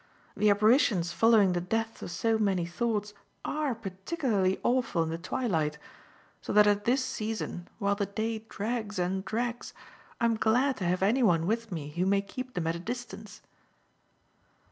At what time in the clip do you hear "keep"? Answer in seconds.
12.23-12.55